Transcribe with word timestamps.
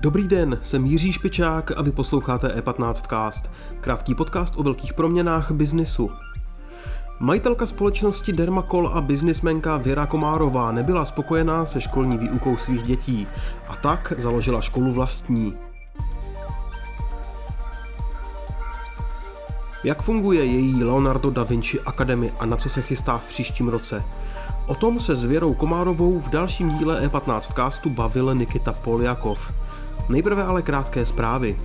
Dobrý 0.00 0.28
den, 0.28 0.58
jsem 0.62 0.86
Jiří 0.86 1.12
Špičák 1.12 1.70
a 1.76 1.82
vy 1.82 1.92
posloucháte 1.92 2.48
E15cast, 2.48 3.50
krátký 3.80 4.14
podcast 4.14 4.54
o 4.56 4.62
velkých 4.62 4.92
proměnách 4.92 5.50
biznisu. 5.50 6.10
Majitelka 7.20 7.66
společnosti 7.66 8.32
Dermacol 8.32 8.88
a 8.88 9.00
biznismenka 9.00 9.76
Věra 9.76 10.06
Komárová 10.06 10.72
nebyla 10.72 11.04
spokojená 11.04 11.66
se 11.66 11.80
školní 11.80 12.18
výukou 12.18 12.56
svých 12.56 12.82
dětí 12.82 13.26
a 13.68 13.76
tak 13.76 14.12
založila 14.16 14.60
školu 14.60 14.92
vlastní. 14.92 15.56
Jak 19.84 20.02
funguje 20.02 20.44
její 20.44 20.84
Leonardo 20.84 21.30
da 21.30 21.42
Vinci 21.42 21.80
Academy 21.80 22.32
a 22.38 22.46
na 22.46 22.56
co 22.56 22.68
se 22.68 22.82
chystá 22.82 23.18
v 23.18 23.28
příštím 23.28 23.68
roce? 23.68 24.04
O 24.66 24.74
tom 24.74 25.00
se 25.00 25.16
s 25.16 25.24
Věrou 25.24 25.54
Komárovou 25.54 26.20
v 26.20 26.28
dalším 26.28 26.70
díle 26.70 27.08
E15 27.08 27.40
castu 27.54 27.90
bavil 27.90 28.34
Nikita 28.34 28.72
Poljakov. 28.72 29.52
Nejprve 30.08 30.44
ale 30.44 30.62
krátké 30.62 31.06
zprávy. 31.06 31.58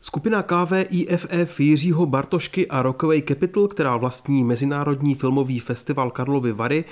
Skupina 0.00 0.42
KVIFF 0.42 1.60
Jiřího 1.60 2.06
Bartošky 2.06 2.68
a 2.68 2.82
Rockway 2.82 3.22
Capital, 3.22 3.68
která 3.68 3.96
vlastní 3.96 4.44
Mezinárodní 4.44 5.14
filmový 5.14 5.60
festival 5.60 6.10
Karlovy 6.10 6.52
Vary, 6.52 6.84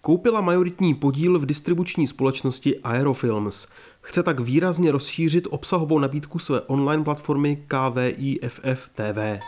koupila 0.00 0.40
majoritní 0.40 0.94
podíl 0.94 1.38
v 1.38 1.46
distribuční 1.46 2.06
společnosti 2.06 2.80
Aerofilms. 2.80 3.66
Chce 4.08 4.22
tak 4.22 4.40
výrazně 4.40 4.92
rozšířit 4.92 5.46
obsahovou 5.50 5.98
nabídku 5.98 6.38
své 6.38 6.60
online 6.60 7.04
platformy 7.04 7.64
KVIFF 7.66 8.90
TV. 8.94 9.44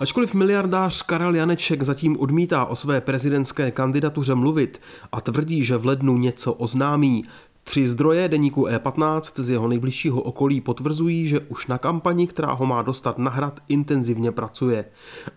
Ačkoliv 0.00 0.34
miliardář 0.34 1.02
Karel 1.02 1.34
Janeček 1.34 1.82
zatím 1.82 2.20
odmítá 2.20 2.64
o 2.64 2.76
své 2.76 3.00
prezidentské 3.00 3.70
kandidatuře 3.70 4.34
mluvit 4.34 4.80
a 5.12 5.20
tvrdí, 5.20 5.64
že 5.64 5.76
v 5.76 5.86
lednu 5.86 6.18
něco 6.18 6.52
oznámí, 6.52 7.24
Tři 7.68 7.88
zdroje 7.88 8.28
deníku 8.28 8.66
E15 8.66 9.42
z 9.42 9.50
jeho 9.50 9.68
nejbližšího 9.68 10.22
okolí 10.22 10.60
potvrzují, 10.60 11.26
že 11.26 11.40
už 11.40 11.66
na 11.66 11.78
kampani, 11.78 12.26
která 12.26 12.52
ho 12.52 12.66
má 12.66 12.82
dostat 12.82 13.18
na 13.18 13.30
hrad, 13.30 13.60
intenzivně 13.68 14.32
pracuje. 14.32 14.84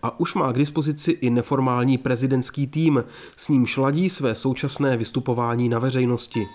A 0.02 0.20
už 0.20 0.34
má 0.34 0.52
k 0.52 0.58
dispozici 0.58 1.10
i 1.10 1.30
neformální 1.30 1.98
prezidentský 1.98 2.66
tým, 2.66 3.04
s 3.36 3.48
ním 3.48 3.66
šladí 3.66 4.10
své 4.10 4.34
současné 4.34 4.96
vystupování 4.96 5.68
na 5.68 5.78
veřejnosti. 5.78 6.46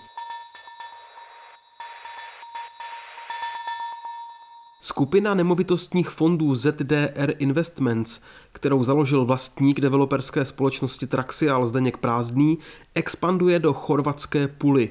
Skupina 4.80 5.34
nemovitostních 5.34 6.08
fondů 6.08 6.54
ZDR 6.54 7.34
Investments, 7.38 8.20
kterou 8.52 8.84
založil 8.84 9.24
vlastník 9.24 9.80
developerské 9.80 10.44
společnosti 10.44 11.06
Traxial 11.06 11.66
Zdeněk 11.66 11.96
Prázdný, 11.96 12.58
expanduje 12.94 13.58
do 13.58 13.72
chorvatské 13.72 14.48
Puly. 14.48 14.90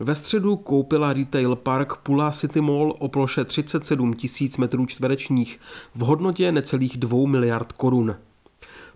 Ve 0.00 0.14
středu 0.14 0.56
koupila 0.56 1.12
retail 1.12 1.56
park 1.56 1.96
Pula 1.96 2.30
City 2.30 2.60
Mall 2.60 2.94
o 2.98 3.08
ploše 3.08 3.44
37 3.44 4.14
tisíc 4.14 4.56
metrů 4.56 4.86
čtverečních 4.86 5.60
v 5.94 6.00
hodnotě 6.00 6.52
necelých 6.52 6.96
2 6.96 7.28
miliard 7.28 7.72
korun. 7.72 8.16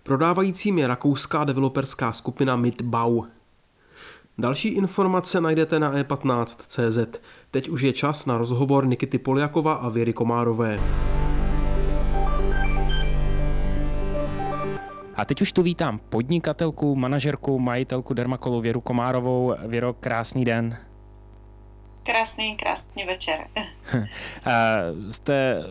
Prodávajícím 0.03 0.77
je 0.77 0.87
rakouská 0.87 1.43
developerská 1.43 2.11
skupina 2.11 2.55
Midbau. 2.55 3.21
Další 4.37 4.67
informace 4.67 5.41
najdete 5.41 5.79
na 5.79 5.93
e15.cz. 5.93 7.19
Teď 7.51 7.69
už 7.69 7.81
je 7.81 7.93
čas 7.93 8.25
na 8.25 8.37
rozhovor 8.37 8.87
Nikity 8.87 9.17
Poljakova 9.17 9.73
a 9.73 9.89
Věry 9.89 10.13
Komárové. 10.13 10.79
A 15.15 15.25
teď 15.25 15.41
už 15.41 15.51
tu 15.51 15.63
vítám 15.63 15.99
podnikatelku, 16.09 16.95
manažerku, 16.95 17.59
majitelku 17.59 18.13
Dermakolu 18.13 18.61
Věru 18.61 18.81
Komárovou. 18.81 19.55
Věro, 19.67 19.93
krásný 19.93 20.45
den. 20.45 20.77
Krásný, 22.03 22.55
krásný 22.55 23.05
večer. 23.05 23.47
jste 25.09 25.63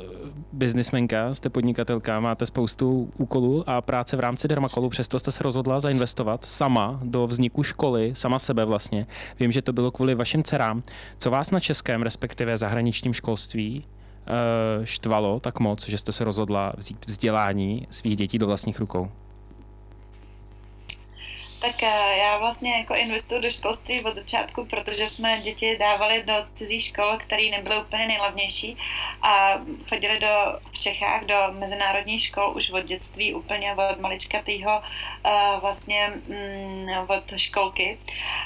biznismenka, 0.53 1.35
jste 1.35 1.51
podnikatelka, 1.51 2.21
máte 2.21 2.47
spoustu 2.47 3.13
úkolů 3.19 3.65
a 3.67 3.81
práce 3.81 4.17
v 4.17 4.21
rámci 4.21 4.49
Dermakolu, 4.49 4.89
přesto 4.89 5.19
jste 5.19 5.31
se 5.31 5.43
rozhodla 5.43 5.81
zainvestovat 5.81 6.45
sama 6.45 7.01
do 7.03 7.27
vzniku 7.27 7.63
školy, 7.63 8.15
sama 8.15 8.39
sebe 8.39 8.65
vlastně. 8.65 9.07
Vím, 9.41 9.53
že 9.53 9.63
to 9.63 9.73
bylo 9.73 9.91
kvůli 9.91 10.15
vašim 10.15 10.45
dcerám. 10.45 10.83
Co 11.19 11.31
vás 11.31 11.51
na 11.51 11.61
českém, 11.61 12.03
respektive 12.03 12.57
zahraničním 12.57 13.13
školství 13.13 13.85
eh, 14.27 14.87
štvalo 14.87 15.41
tak 15.41 15.61
moc, 15.61 15.89
že 15.89 15.99
jste 15.99 16.13
se 16.13 16.25
rozhodla 16.25 16.73
vzít 16.77 17.07
vzdělání 17.07 17.87
svých 17.91 18.17
dětí 18.17 18.39
do 18.39 18.47
vlastních 18.47 18.81
rukou? 18.81 19.11
Tak 21.61 21.83
eh, 21.83 22.17
já 22.19 22.39
vlastně 22.39 22.79
jako 22.79 22.95
investuju 22.95 23.41
do 23.41 23.51
školství 23.51 24.05
od 24.05 24.15
začátku, 24.15 24.65
protože 24.65 25.09
jsme 25.09 25.41
děti 25.41 25.77
dávali 25.79 26.23
do 26.23 26.35
cizí 26.55 26.81
škol, 26.81 27.19
které 27.19 27.51
nebyly 27.51 27.81
úplně 27.81 28.07
nejlavnější 28.07 28.77
a 29.23 29.61
chodili 29.89 30.19
do, 30.21 30.61
v 30.73 30.79
Čechách 30.79 31.25
do 31.25 31.37
mezinárodních 31.51 32.23
škol 32.23 32.53
už 32.57 32.71
od 32.71 32.85
dětství, 32.85 33.35
úplně 33.35 33.75
od 33.75 34.01
maličkatýho 34.01 34.83
eh, 35.25 35.31
vlastně 35.61 36.13
mm, 36.29 36.89
od 37.09 37.25
školky. 37.37 37.99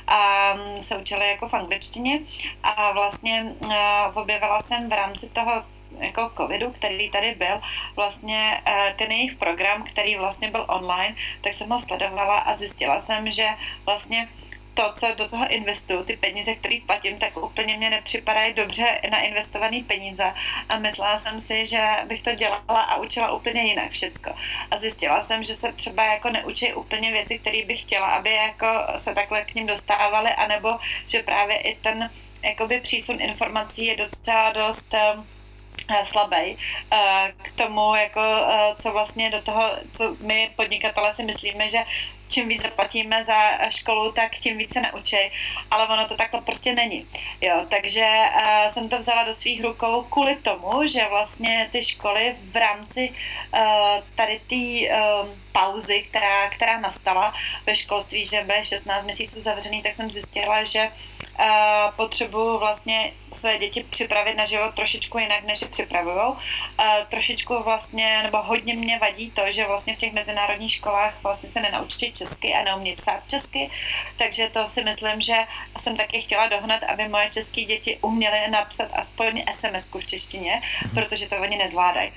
A 0.06 0.54
mm, 0.54 0.82
se 0.82 0.96
učili 0.96 1.28
jako 1.28 1.48
v 1.48 1.54
angličtině 1.54 2.20
a 2.62 2.92
vlastně 2.92 3.54
eh, 3.70 4.04
objevila 4.14 4.60
jsem 4.60 4.88
v 4.88 4.92
rámci 4.92 5.28
toho 5.28 5.62
jako 6.00 6.30
covidu, 6.36 6.70
který 6.72 7.10
tady 7.10 7.34
byl, 7.34 7.60
vlastně 7.96 8.60
eh, 8.66 8.94
ten 8.98 9.12
jejich 9.12 9.34
program, 9.34 9.82
který 9.82 10.16
vlastně 10.16 10.50
byl 10.50 10.64
online, 10.68 11.16
tak 11.40 11.54
jsem 11.54 11.70
ho 11.70 11.80
sledovala 11.80 12.38
a 12.38 12.54
zjistila 12.54 12.98
jsem, 12.98 13.30
že 13.30 13.48
vlastně 13.86 14.28
to, 14.74 14.92
co 14.96 15.14
do 15.14 15.28
toho 15.28 15.48
investuju, 15.48 16.04
ty 16.04 16.16
peníze, 16.16 16.54
které 16.54 16.76
platím, 16.86 17.18
tak 17.18 17.36
úplně 17.36 17.76
mě 17.76 17.90
nepřipadají 17.90 18.54
dobře 18.54 19.00
na 19.10 19.20
investované 19.20 19.82
peníze. 19.86 20.32
A 20.68 20.78
myslela 20.78 21.16
jsem 21.16 21.40
si, 21.40 21.66
že 21.66 21.82
bych 22.06 22.22
to 22.22 22.34
dělala 22.34 22.82
a 22.82 22.96
učila 22.96 23.32
úplně 23.32 23.62
jinak 23.62 23.90
všecko. 23.90 24.30
A 24.70 24.76
zjistila 24.76 25.20
jsem, 25.20 25.44
že 25.44 25.54
se 25.54 25.72
třeba 25.72 26.04
jako 26.04 26.30
neučí 26.30 26.74
úplně 26.74 27.12
věci, 27.12 27.38
které 27.38 27.64
bych 27.64 27.80
chtěla, 27.80 28.06
aby 28.06 28.32
jako 28.32 28.66
se 28.96 29.14
takhle 29.14 29.44
k 29.44 29.54
ním 29.54 29.66
dostávaly, 29.66 30.30
anebo 30.30 30.70
že 31.06 31.22
právě 31.22 31.56
i 31.56 31.74
ten 31.74 32.10
jakoby 32.42 32.80
přísun 32.80 33.20
informací 33.20 33.86
je 33.86 33.96
docela 33.96 34.52
dost 34.52 34.94
Eh, 34.94 35.34
slabý 36.04 36.58
eh, 36.92 37.32
k 37.42 37.52
tomu, 37.52 37.94
jako, 37.94 38.20
eh, 38.20 38.74
co 38.78 38.92
vlastně 38.92 39.30
do 39.30 39.42
toho, 39.42 39.70
co 39.92 40.16
my 40.20 40.50
podnikatele 40.56 41.12
si 41.12 41.24
myslíme, 41.24 41.68
že 41.68 41.78
čím 42.28 42.48
víc 42.48 42.62
zaplatíme 42.62 43.24
za 43.24 43.70
školu, 43.70 44.12
tak 44.12 44.34
tím 44.36 44.58
více 44.58 44.80
naučí, 44.80 45.16
ale 45.70 45.88
ono 45.88 46.08
to 46.08 46.16
takhle 46.16 46.40
prostě 46.40 46.74
není. 46.74 47.06
Jo, 47.40 47.66
takže 47.68 48.06
uh, 48.34 48.72
jsem 48.72 48.88
to 48.88 48.98
vzala 48.98 49.24
do 49.24 49.32
svých 49.32 49.64
rukou 49.64 50.02
kvůli 50.02 50.36
tomu, 50.36 50.86
že 50.86 51.06
vlastně 51.08 51.68
ty 51.72 51.84
školy 51.84 52.34
v 52.50 52.56
rámci 52.56 53.12
uh, 53.54 53.60
tady 54.14 54.40
té 54.48 54.94
pauzy, 55.52 56.02
která, 56.02 56.50
která 56.50 56.80
nastala 56.80 57.34
ve 57.66 57.76
školství, 57.76 58.26
že 58.26 58.42
byly 58.42 58.64
16 58.64 59.04
měsíců 59.04 59.40
zavřený, 59.40 59.82
tak 59.82 59.92
jsem 59.92 60.10
zjistila, 60.10 60.64
že 60.64 60.90
uh, 61.38 61.94
potřebuju 61.96 62.58
vlastně 62.58 63.12
své 63.32 63.58
děti 63.58 63.86
připravit 63.90 64.34
na 64.34 64.44
život 64.44 64.74
trošičku 64.74 65.18
jinak, 65.18 65.44
než 65.44 65.60
je 65.60 65.68
připravují. 65.68 66.16
Uh, 66.16 66.36
trošičku 67.08 67.62
vlastně, 67.62 68.22
nebo 68.22 68.42
hodně 68.42 68.74
mě 68.74 68.98
vadí 68.98 69.30
to, 69.30 69.42
že 69.48 69.66
vlastně 69.66 69.94
v 69.94 69.98
těch 69.98 70.12
mezinárodních 70.12 70.72
školách 70.72 71.14
vlastně 71.22 71.48
se 71.48 71.60
nenaučí 71.60 72.12
česky 72.12 72.54
a 72.54 72.62
neumí 72.62 72.96
psát 72.96 73.20
česky, 73.28 73.70
takže 74.16 74.50
to 74.52 74.66
si 74.66 74.84
myslím, 74.84 75.20
že 75.20 75.36
jsem 75.78 75.96
taky 75.96 76.20
chtěla 76.20 76.48
dohnat, 76.48 76.82
aby 76.82 77.08
moje 77.08 77.30
české 77.30 77.60
děti 77.60 77.98
uměly 78.00 78.50
napsat 78.50 78.88
aspoň 78.92 79.44
sms 79.52 79.90
v 79.94 80.06
češtině, 80.06 80.62
mhm. 80.82 80.94
protože 80.94 81.28
to 81.28 81.36
oni 81.36 81.56
nezvládají. 81.56 82.12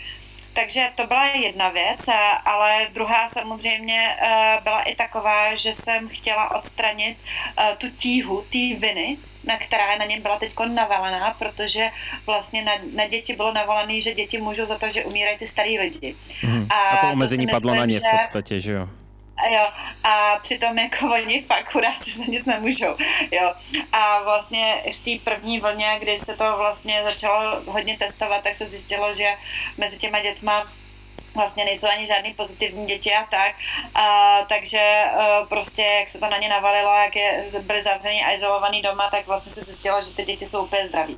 Takže 0.57 0.89
to 0.95 1.07
byla 1.07 1.25
jedna 1.25 1.69
věc, 1.69 1.99
ale 2.45 2.87
druhá 2.93 3.27
samozřejmě 3.27 4.17
eh, 4.21 4.57
byla 4.63 4.81
i 4.81 4.95
taková, 4.95 5.55
že 5.55 5.73
jsem 5.73 6.09
chtěla 6.09 6.55
odstranit 6.55 7.17
eh, 7.57 7.75
tu 7.77 7.87
tíhu, 7.89 8.41
té 8.41 8.57
viny, 8.57 9.17
na 9.43 9.57
která 9.57 9.95
na 9.95 10.05
ně 10.05 10.19
byla 10.19 10.39
teď 10.39 10.53
navalená, 10.73 11.35
protože 11.39 11.89
vlastně 12.25 12.63
na, 12.63 12.71
na 12.95 13.07
děti 13.07 13.35
bylo 13.35 13.53
navalené, 13.53 14.01
že 14.01 14.13
děti 14.13 14.37
můžou 14.37 14.65
za 14.65 14.77
to, 14.77 14.89
že 14.89 15.05
umírají 15.05 15.37
ty 15.37 15.47
starý 15.47 15.79
lidi. 15.79 16.15
Mm. 16.43 16.67
A, 16.69 16.89
a 16.89 17.07
to 17.07 17.13
omezení 17.13 17.45
to 17.45 17.51
padlo 17.51 17.71
myslím, 17.71 17.79
na 17.79 17.85
ně 17.85 17.99
v 17.99 18.17
podstatě, 18.17 18.59
že 18.59 18.71
jo? 18.71 18.89
A 19.37 19.47
jo, 19.47 19.67
a 20.03 20.39
přitom 20.43 20.77
jako 20.77 21.05
oni 21.13 21.41
fakt 21.41 21.71
chudáci 21.71 22.11
za 22.11 22.25
nic 22.25 22.45
nemůžou, 22.45 22.95
jo. 23.31 23.53
A 23.91 24.23
vlastně 24.23 24.83
v 24.93 24.99
té 24.99 25.31
první 25.31 25.59
vlně, 25.59 25.97
kdy 25.99 26.17
se 26.17 26.35
to 26.35 26.57
vlastně 26.57 27.03
začalo 27.03 27.61
hodně 27.65 27.97
testovat, 27.97 28.43
tak 28.43 28.55
se 28.55 28.65
zjistilo, 28.65 29.13
že 29.13 29.33
mezi 29.77 29.97
těma 29.97 30.19
dětma 30.19 30.67
vlastně 31.37 31.65
nejsou 31.65 31.87
ani 31.87 32.07
žádný 32.07 32.33
pozitivní 32.33 32.85
děti 32.85 33.13
a 33.13 33.23
tak. 33.23 33.55
A, 33.95 34.37
takže 34.49 35.03
a, 35.17 35.41
e, 35.41 35.45
prostě, 35.45 35.81
jak 35.81 36.09
se 36.09 36.19
to 36.19 36.29
na 36.29 36.37
ně 36.37 36.49
navalilo, 36.49 36.93
jak 36.93 37.15
je, 37.15 37.45
byli 37.61 37.81
zavřený 37.81 38.23
a 38.23 38.33
izolovaný 38.33 38.81
doma, 38.81 39.09
tak 39.09 39.27
vlastně 39.27 39.53
se 39.53 39.63
zjistilo, 39.63 40.01
že 40.01 40.13
ty 40.13 40.25
děti 40.25 40.47
jsou 40.47 40.63
úplně 40.63 40.87
zdraví. 40.87 41.17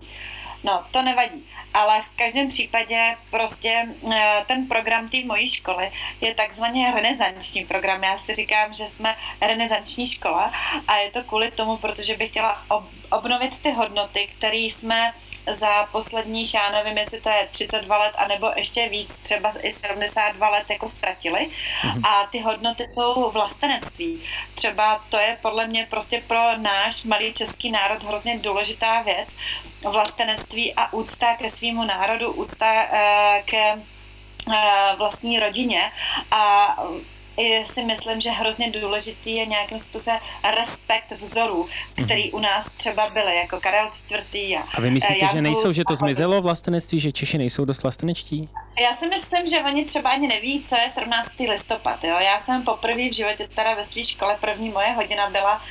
No, 0.64 0.86
to 0.92 1.02
nevadí, 1.02 1.46
ale 1.74 2.02
v 2.02 2.18
každém 2.18 2.50
případě 2.50 3.16
prostě 3.30 3.88
eh, 4.12 4.44
ten 4.48 4.68
program 4.68 5.10
té 5.10 5.18
mojí 5.26 5.50
školy 5.50 5.92
je 6.22 6.36
takzvaně 6.36 6.92
renesanční 6.96 7.66
program. 7.66 8.04
Já 8.04 8.18
si 8.18 8.36
říkám, 8.36 8.74
že 8.74 8.88
jsme 8.88 9.16
renesanční 9.42 10.08
škola 10.08 10.54
a 10.88 10.98
je 10.98 11.12
to 11.12 11.24
kvůli 11.24 11.52
tomu, 11.52 11.78
protože 11.78 12.18
bych 12.18 12.30
chtěla 12.30 12.66
obnovit 13.12 13.60
ty 13.60 13.72
hodnoty, 13.72 14.28
které 14.38 14.58
jsme 14.58 15.14
za 15.52 15.86
posledních, 15.92 16.54
já 16.54 16.72
nevím, 16.72 16.98
jestli 16.98 17.22
to 17.22 17.30
je 17.30 17.48
32 17.52 17.98
let, 17.98 18.14
anebo 18.18 18.52
ještě 18.56 18.90
víc, 18.90 19.20
třeba 19.24 19.54
i 19.62 19.72
72 19.72 20.50
let 20.50 20.70
jako 20.70 20.90
ztratili. 20.90 21.50
Mhm. 21.84 22.06
A 22.06 22.28
ty 22.32 22.40
hodnoty 22.40 22.84
jsou 22.88 23.32
vlastenectví. 23.32 24.24
Třeba 24.56 25.04
to 25.10 25.18
je 25.18 25.38
podle 25.42 25.68
mě 25.68 25.88
prostě 25.90 26.24
pro 26.28 26.58
náš 26.58 27.04
malý 27.04 27.34
český 27.34 27.72
národ 27.72 28.04
hrozně 28.04 28.40
důležitá 28.40 29.02
věc. 29.02 29.36
Vlastenectví 29.82 30.74
a 30.76 30.94
úcta 30.94 31.36
ke 31.36 31.50
svýmu 31.50 31.84
národu, 31.84 32.32
úcta 32.32 32.84
uh, 32.84 33.46
ke 33.46 33.74
uh, 34.48 34.54
vlastní 34.98 35.40
rodině 35.40 35.92
a 36.32 36.76
si 37.64 37.84
myslím, 37.84 38.22
že 38.22 38.30
hrozně 38.30 38.72
důležitý 38.72 39.36
je 39.36 39.46
nějakým 39.46 39.80
způsobem 39.80 40.20
respekt 40.58 41.12
vzorů, 41.22 41.68
který 42.06 42.24
mm-hmm. 42.24 42.36
u 42.36 42.40
nás 42.40 42.70
třeba 42.78 43.10
byly, 43.10 43.36
jako 43.36 43.60
Karel 43.60 43.90
IV. 44.12 44.58
A, 44.58 44.68
a 44.74 44.82
vy 44.82 44.92
myslíte, 44.92 45.28
že 45.32 45.42
nejsou, 45.42 45.72
že 45.72 45.84
to 45.88 45.96
zmizelo 45.96 46.42
vlastenectví, 46.42 47.00
že 47.00 47.12
Češi 47.12 47.38
nejsou 47.38 47.66
dost 47.66 47.84
vlastenečtí? 47.84 48.50
Já 48.80 48.94
si 48.94 49.08
myslím, 49.08 49.48
že 49.48 49.64
oni 49.64 49.86
třeba 49.86 50.10
ani 50.10 50.28
neví, 50.28 50.64
co 50.64 50.76
je 50.76 50.90
17. 50.90 51.30
listopad. 51.40 52.04
Jo? 52.04 52.16
Já 52.20 52.40
jsem 52.40 52.64
poprvé 52.64 53.10
v 53.10 53.14
životě 53.14 53.48
teda 53.56 53.74
ve 53.74 53.84
své 53.84 54.04
škole, 54.04 54.38
první 54.42 54.70
moje 54.70 54.88
hodina 54.92 55.30
byla, 55.30 55.56
uh, 55.56 55.62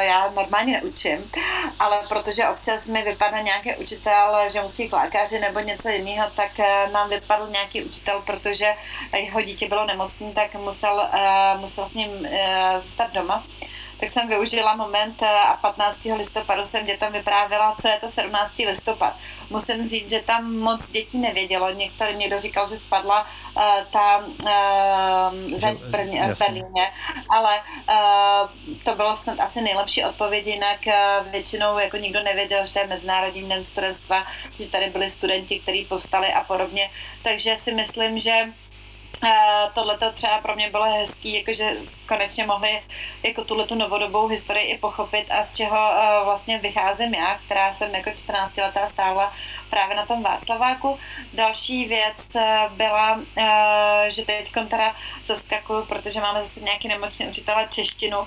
já 0.00 0.30
normálně 0.34 0.80
neučím, 0.82 1.30
ale 1.78 1.98
protože 2.08 2.48
občas 2.48 2.86
mi 2.86 3.02
vypadne 3.02 3.42
nějaký 3.42 3.74
učitel, 3.74 4.36
že 4.52 4.62
musí 4.62 4.88
k 4.88 4.92
lékaři 4.92 5.38
nebo 5.38 5.60
něco 5.60 5.88
jiného, 5.88 6.30
tak 6.36 6.50
uh, 6.58 6.92
nám 6.92 7.10
vypadl 7.10 7.48
nějaký 7.50 7.82
učitel, 7.82 8.22
protože 8.26 8.74
jeho 9.16 9.42
dítě 9.42 9.68
bylo 9.68 9.86
nemocné, 9.86 10.32
tak 10.32 10.54
musel, 10.54 11.08
uh, 11.12 11.60
musel 11.60 11.88
s 11.88 11.94
ním 11.94 12.10
uh, 12.10 12.28
zůstat 12.78 13.12
doma 13.12 13.44
tak 14.00 14.10
jsem 14.10 14.28
využila 14.28 14.76
moment 14.76 15.22
a 15.22 15.58
15. 15.60 15.98
listopadu 16.04 16.66
jsem 16.66 16.86
dětem 16.86 17.12
vyprávěla, 17.12 17.76
co 17.80 17.88
je 17.88 17.98
to 18.00 18.10
17. 18.10 18.58
listopad. 18.58 19.16
Musím 19.50 19.88
říct, 19.88 20.10
že 20.10 20.20
tam 20.20 20.56
moc 20.56 20.88
dětí 20.88 21.18
nevědělo. 21.18 21.70
Některý 21.70 22.14
někdo 22.16 22.40
říkal, 22.40 22.68
že 22.68 22.76
spadla 22.76 23.20
uh, 23.56 23.62
ta 23.90 24.18
uh, 24.18 25.58
zeď 25.58 25.78
v, 25.78 25.90
Brně, 25.90 26.34
v 26.34 26.38
Berlíně, 26.38 26.92
ale 27.28 27.60
uh, 27.88 28.76
to 28.84 28.94
bylo 28.94 29.16
snad 29.16 29.40
asi 29.40 29.60
nejlepší 29.60 30.04
odpověď, 30.04 30.46
jinak 30.46 30.80
uh, 30.86 31.30
většinou 31.30 31.78
jako 31.78 31.96
nikdo 31.96 32.22
nevěděl, 32.22 32.66
že 32.66 32.72
to 32.72 32.78
je 32.78 32.86
Mezinárodní 32.86 33.48
den 33.48 33.64
studentstva, 33.64 34.26
že 34.60 34.70
tady 34.70 34.90
byli 34.90 35.10
studenti, 35.10 35.60
kteří 35.60 35.84
povstali 35.84 36.32
a 36.32 36.44
podobně. 36.44 36.90
Takže 37.22 37.56
si 37.56 37.72
myslím, 37.72 38.18
že 38.18 38.52
tohle 39.74 39.98
to 39.98 40.12
třeba 40.12 40.38
pro 40.38 40.54
mě 40.54 40.70
bylo 40.70 40.84
hezký, 40.94 41.34
jakože 41.34 41.76
konečně 42.08 42.46
mohli 42.46 42.82
jako 43.22 43.44
tuhle 43.44 43.66
tu 43.66 43.74
novodobou 43.74 44.26
historii 44.26 44.64
i 44.64 44.78
pochopit 44.78 45.30
a 45.30 45.44
z 45.44 45.52
čeho 45.52 45.90
uh, 45.90 46.24
vlastně 46.24 46.58
vycházím 46.58 47.14
já, 47.14 47.38
která 47.46 47.72
jsem 47.72 47.94
jako 47.94 48.10
14 48.10 48.56
letá 48.56 48.88
stála 48.88 49.32
právě 49.70 49.96
na 49.96 50.06
tom 50.06 50.22
Václaváku. 50.22 50.98
Další 51.32 51.84
věc 51.84 52.34
uh, 52.34 52.42
byla, 52.76 53.20
že 54.08 54.24
teď 54.24 54.52
teda 54.68 54.94
zaskakuju, 55.26 55.84
protože 55.84 56.20
máme 56.20 56.44
zase 56.44 56.60
nějaký 56.60 56.88
nemocný 56.88 57.26
učitele 57.26 57.66
češtinu 57.70 58.18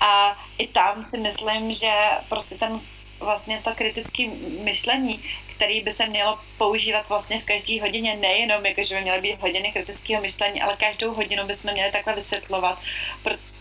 a 0.00 0.36
i 0.58 0.66
tam 0.66 1.04
si 1.04 1.18
myslím, 1.18 1.74
že 1.74 1.92
prostě 2.28 2.54
ten 2.54 2.80
vlastně 3.20 3.60
to 3.64 3.70
kritické 3.74 4.26
myšlení, 4.62 5.24
který 5.58 5.80
by 5.80 5.92
se 5.92 6.06
mělo 6.06 6.38
používat 6.58 7.08
vlastně 7.08 7.40
v 7.40 7.44
každé 7.44 7.80
hodině, 7.80 8.16
nejenom 8.16 8.66
jako, 8.66 8.82
že 8.82 8.94
by 8.94 9.00
měly 9.00 9.20
být 9.20 9.40
hodiny 9.40 9.72
kritického 9.72 10.22
myšlení, 10.22 10.62
ale 10.62 10.76
každou 10.76 11.14
hodinu 11.14 11.46
bychom 11.46 11.72
měli 11.72 11.92
takhle 11.92 12.14
vysvětlovat, 12.14 12.78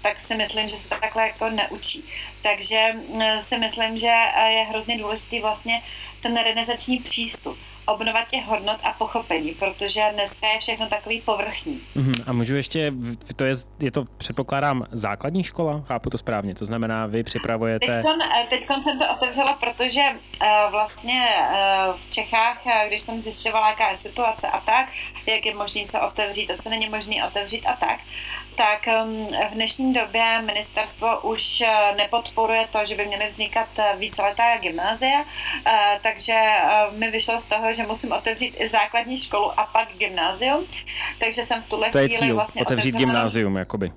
tak 0.01 0.19
si 0.19 0.35
myslím, 0.35 0.69
že 0.69 0.77
se 0.77 0.89
takhle 0.89 1.27
jako 1.27 1.49
neučí. 1.49 2.03
Takže 2.41 2.93
mm, 2.93 3.41
si 3.41 3.57
myslím, 3.57 3.99
že 3.99 4.13
je 4.47 4.65
hrozně 4.69 4.97
důležitý 4.97 5.39
vlastně 5.39 5.81
ten 6.21 6.37
renesační 6.37 6.97
přístup 6.97 7.57
obnova 7.87 8.21
těch 8.29 8.45
hodnot 8.45 8.77
a 8.83 8.93
pochopení, 8.93 9.51
protože 9.51 10.01
dneska 10.13 10.47
je 10.47 10.59
všechno 10.59 10.87
takový 10.87 11.21
povrchní. 11.21 11.81
Uh-huh. 11.95 12.23
A 12.27 12.33
můžu 12.33 12.55
ještě, 12.55 12.93
to 13.35 13.45
je, 13.45 13.53
je 13.79 13.91
to, 13.91 14.05
předpokládám, 14.17 14.85
základní 14.91 15.43
škola? 15.43 15.83
Chápu 15.87 16.09
to 16.09 16.17
správně, 16.17 16.55
to 16.55 16.65
znamená, 16.65 17.05
vy 17.05 17.23
připravujete... 17.23 17.87
Teďkon, 17.87 18.21
eh, 18.21 18.47
teďkon 18.49 18.83
jsem 18.83 18.99
to 18.99 19.13
otevřela, 19.13 19.53
protože 19.53 20.01
uh, 20.11 20.71
vlastně 20.71 21.27
uh, 21.39 21.95
v 21.95 22.09
Čechách, 22.09 22.61
když 22.87 23.01
jsem 23.01 23.21
zjišťovala, 23.21 23.69
jaká 23.69 23.89
je 23.89 23.95
situace 23.95 24.47
a 24.47 24.59
tak, 24.59 24.89
jak 25.25 25.45
je 25.45 25.55
možné 25.55 25.81
co 25.87 26.01
otevřít 26.01 26.51
a 26.51 26.57
co 26.63 26.69
není 26.69 26.89
možné 26.89 27.27
otevřít 27.27 27.65
a 27.65 27.73
tak, 27.73 27.99
tak 28.57 28.87
v 29.51 29.53
dnešní 29.53 29.93
době 29.93 30.41
ministerstvo 30.41 31.19
už 31.21 31.61
uh, 31.61 31.97
nepodporuje 31.97 32.67
to, 32.71 32.79
že 32.85 32.95
by 32.95 33.05
měly 33.05 33.27
vznikat 33.27 33.67
uh, 33.79 33.99
víceletá 33.99 34.57
gymnázia, 34.57 35.19
uh, 35.19 35.25
takže 36.01 36.39
mi 36.91 37.11
vyšlo 37.11 37.39
z 37.39 37.43
toho, 37.43 37.73
že 37.73 37.83
musím 37.83 38.11
otevřít 38.11 38.55
i 38.59 38.69
základní 38.69 39.17
školu 39.17 39.59
a 39.59 39.65
pak 39.65 39.87
gymnázium, 39.97 40.65
takže 41.19 41.43
jsem 41.43 41.61
v 41.61 41.69
tuhle 41.69 41.89
to 41.89 41.97
je 41.97 42.07
chvíli 42.07 42.19
cíl, 42.19 42.35
vlastně 42.35 42.61
otevřít 42.61 42.95
gymnázium, 42.95 43.55
jakoby. 43.57 43.91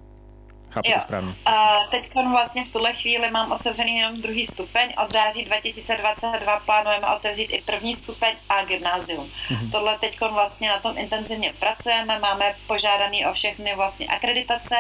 Chápu 0.70 0.90
jo. 0.90 0.94
to 0.94 1.00
správně. 1.00 1.34
A 1.46 1.78
teď 1.90 2.14
vlastně 2.14 2.64
v 2.64 2.72
tuhle 2.72 2.92
chvíli 2.92 3.30
mám 3.30 3.52
otevřený 3.52 3.98
jenom 3.98 4.22
druhý 4.22 4.46
stupeň. 4.46 4.92
Od 5.04 5.12
září 5.12 5.44
2022 5.44 6.60
plánujeme 6.60 7.06
otevřít 7.06 7.44
i 7.44 7.62
první 7.62 7.96
stupeň 7.96 8.34
a 8.48 8.64
gymnázium. 8.64 9.30
Mm-hmm. 9.48 9.70
Tohle 9.70 9.98
teď 9.98 10.20
vlastně 10.20 10.68
na 10.68 10.80
tom 10.80 10.98
intenzivně 10.98 11.52
pracujeme, 11.58 12.18
máme 12.18 12.54
požádaný 12.66 13.26
o 13.26 13.32
všechny 13.32 13.74
vlastně 13.74 14.06
akreditace 14.06 14.76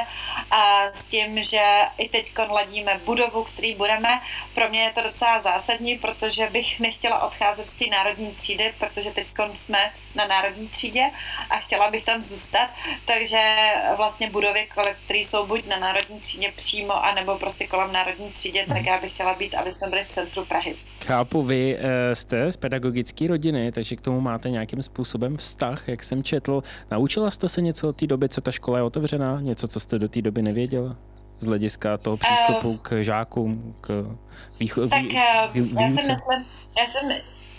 a 0.50 0.82
s 0.94 1.04
tím, 1.04 1.42
že 1.42 1.62
i 1.98 2.08
teď 2.08 2.32
ladíme 2.48 3.00
budovu, 3.04 3.44
který 3.44 3.74
budeme. 3.74 4.20
Pro 4.54 4.68
mě 4.68 4.80
je 4.80 4.90
to 4.90 5.02
docela 5.02 5.40
zásadní, 5.40 5.98
protože 5.98 6.50
bych 6.50 6.80
nechtěla 6.80 7.22
odcházet 7.22 7.70
z 7.70 7.72
té 7.72 7.84
národní 7.90 8.34
třídy, 8.34 8.74
protože 8.78 9.10
teď 9.10 9.26
jsme 9.54 9.92
na 10.14 10.26
národní 10.26 10.68
třídě 10.68 11.10
a 11.50 11.56
chtěla 11.56 11.90
bych 11.90 12.04
tam 12.04 12.24
zůstat. 12.24 12.70
Takže 13.04 13.56
vlastně 13.96 14.30
budovy, 14.30 14.68
které 15.04 15.18
jsou 15.18 15.46
buď 15.46 15.66
na 15.66 15.79
národní 15.80 16.20
třídě 16.20 16.52
přímo, 16.56 17.04
anebo 17.04 17.38
prostě 17.38 17.66
kolem 17.66 17.92
národní 17.92 18.30
třídě, 18.30 18.64
tak 18.68 18.84
já 18.84 19.00
bych 19.00 19.12
chtěla 19.12 19.34
být, 19.34 19.54
aby 19.54 19.72
jsme 19.72 19.88
byli 19.88 20.04
v 20.04 20.10
centru 20.10 20.44
Prahy. 20.44 20.76
Chápu, 21.06 21.42
vy 21.42 21.76
eh, 21.80 22.14
jste 22.14 22.52
z 22.52 22.56
pedagogické 22.56 23.26
rodiny, 23.28 23.72
takže 23.72 23.96
k 23.96 24.00
tomu 24.00 24.20
máte 24.20 24.50
nějakým 24.50 24.82
způsobem 24.82 25.36
vztah, 25.36 25.88
jak 25.88 26.02
jsem 26.02 26.22
četl. 26.22 26.62
Naučila 26.90 27.30
jste 27.30 27.48
se 27.48 27.62
něco 27.62 27.88
od 27.88 27.96
té 27.96 28.06
doby, 28.06 28.28
co 28.28 28.40
ta 28.40 28.52
škola 28.52 28.78
je 28.78 28.84
otevřená? 28.84 29.40
Něco, 29.40 29.68
co 29.68 29.80
jste 29.80 29.98
do 29.98 30.08
té 30.08 30.22
doby 30.22 30.42
nevěděla? 30.42 30.96
Z 31.38 31.46
hlediska 31.46 31.98
toho 31.98 32.16
přístupu 32.16 32.70
uh, 32.70 32.76
k 32.76 33.02
žákům, 33.02 33.74
k 33.80 34.06
výcho- 34.60 34.88
tak, 34.88 35.02
vý, 35.52 35.60
vý, 35.60 35.68
vý, 35.68 35.74
já 35.82 35.88
si 35.88 35.94
myslím, 35.94 36.44
já 36.78 36.86
jsem, 36.86 37.12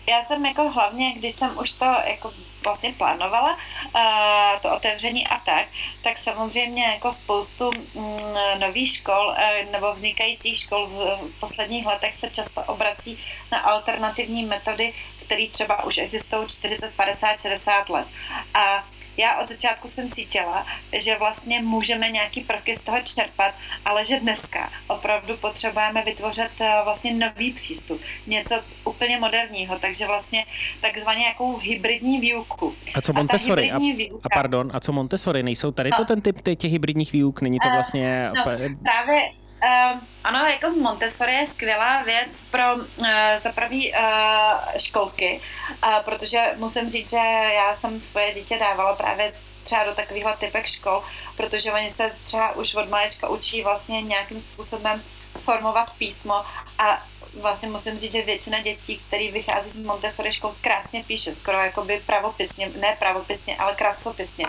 já 0.07 0.21
jsem 0.23 0.45
jako 0.45 0.69
hlavně, 0.69 1.13
když 1.13 1.33
jsem 1.33 1.57
už 1.57 1.71
to 1.71 1.85
jako 1.85 2.33
vlastně 2.63 2.93
plánovala, 2.93 3.57
uh, 3.95 4.61
to 4.61 4.75
otevření 4.75 5.27
a 5.27 5.39
tak, 5.39 5.67
tak 6.03 6.17
samozřejmě 6.17 6.83
jako 6.83 7.11
spoustu 7.11 7.71
mm, 7.93 8.17
nových 8.59 8.95
škol 8.95 9.27
uh, 9.27 9.71
nebo 9.71 9.93
vznikajících 9.93 10.59
škol 10.59 10.87
v, 10.87 10.93
v 11.31 11.39
posledních 11.39 11.85
letech 11.85 12.15
se 12.15 12.29
často 12.29 12.63
obrací 12.63 13.19
na 13.51 13.59
alternativní 13.59 14.45
metody, 14.45 14.93
které 15.25 15.47
třeba 15.47 15.83
už 15.83 15.97
existují 15.97 16.47
40, 16.47 16.95
50, 16.95 17.41
60 17.41 17.89
let. 17.89 18.07
A 18.53 18.83
já 19.17 19.39
od 19.39 19.49
začátku 19.49 19.87
jsem 19.87 20.09
cítila, 20.09 20.65
že 20.99 21.17
vlastně 21.17 21.61
můžeme 21.61 22.09
nějaký 22.09 22.41
prvky 22.41 22.75
z 22.75 22.81
toho 22.81 22.97
čerpat, 23.01 23.53
ale 23.85 24.05
že 24.05 24.19
dneska 24.19 24.69
opravdu 24.87 25.37
potřebujeme 25.37 26.03
vytvořit 26.03 26.51
eh, 26.61 26.81
vlastně 26.83 27.13
nový 27.13 27.51
přístup, 27.51 28.01
něco 28.27 28.55
úplně 28.85 29.19
moderního, 29.19 29.79
takže 29.79 30.07
vlastně 30.07 30.45
takzvaně 30.81 31.25
jakou 31.25 31.57
hybridní 31.57 32.19
výuku. 32.19 32.75
A 32.93 33.01
co 33.01 33.13
Montessori? 33.13 33.71
A, 33.71 33.77
výuka, 33.77 34.19
a 34.23 34.29
pardon, 34.33 34.71
a 34.73 34.79
co 34.79 34.91
Montessori? 34.91 35.43
Nejsou 35.43 35.71
tady 35.71 35.89
no, 35.89 35.97
to 35.97 36.05
ten 36.05 36.21
typ 36.21 36.41
těch 36.57 36.71
hybridních 36.71 37.11
výuk? 37.11 37.41
Není 37.41 37.59
to 37.59 37.67
eh, 37.67 37.73
vlastně... 37.73 38.31
No, 38.35 38.43
právě 38.83 39.31
Uh, 39.63 39.99
ano, 40.23 40.45
jako 40.45 40.69
Montessori 40.69 41.33
je 41.33 41.47
skvělá 41.47 42.03
věc 42.03 42.29
pro 42.51 42.75
uh, 42.75 43.07
za 43.43 43.51
prvý 43.51 43.93
uh, 43.93 43.99
školky, 44.77 45.41
uh, 45.87 45.99
protože 46.05 46.51
musím 46.57 46.91
říct, 46.91 47.09
že 47.09 47.17
já 47.55 47.73
jsem 47.73 48.01
svoje 48.01 48.33
dítě 48.33 48.57
dávala 48.59 48.95
právě 48.95 49.33
třeba 49.63 49.83
do 49.83 49.95
takovýchhle 49.95 50.37
typek 50.37 50.67
škol, 50.67 51.03
protože 51.37 51.73
oni 51.73 51.91
se 51.91 52.15
třeba 52.25 52.55
už 52.55 52.75
od 52.75 52.89
malečka 52.89 53.29
učí 53.29 53.63
vlastně 53.63 54.01
nějakým 54.01 54.41
způsobem 54.41 55.03
formovat 55.39 55.93
písmo 55.97 56.45
a 56.77 57.05
vlastně 57.33 57.69
musím 57.69 57.99
říct, 57.99 58.11
že 58.11 58.21
většina 58.21 58.59
dětí, 58.59 59.01
který 59.07 59.31
vychází 59.31 59.71
z 59.71 59.77
Montessori 59.77 60.31
škol, 60.31 60.55
krásně 60.61 61.03
píše, 61.03 61.33
skoro 61.33 61.57
jakoby 61.57 62.01
pravopisně, 62.05 62.71
ne 62.79 62.95
pravopisně, 62.99 63.57
ale 63.57 63.75
krasopisně, 63.75 64.45